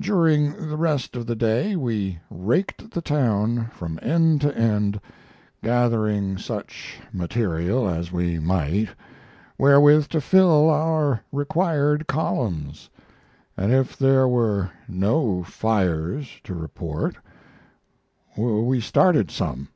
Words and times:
During 0.00 0.68
the 0.68 0.76
rest 0.76 1.14
of 1.14 1.26
the 1.28 1.36
day 1.36 1.76
we 1.76 2.18
raked 2.28 2.90
the 2.90 3.00
town 3.00 3.66
from 3.72 4.00
end 4.02 4.40
to 4.40 4.52
end, 4.58 5.00
gathering 5.62 6.38
such 6.38 6.98
material 7.12 7.88
as 7.88 8.10
we 8.10 8.40
might, 8.40 8.88
wherewith 9.56 10.08
to 10.08 10.20
fill 10.20 10.68
our 10.68 11.20
required 11.30 12.08
columns; 12.08 12.90
and 13.56 13.70
if 13.72 13.96
there 13.96 14.26
were 14.26 14.72
no 14.88 15.44
fires 15.44 16.28
to 16.42 16.52
report, 16.56 17.14
we 18.36 18.80
started 18.80 19.30
some. 19.30 19.68